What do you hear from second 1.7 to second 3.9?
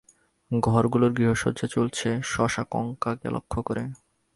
চলছে শশাঙ্ককে লক্ষ্য করে।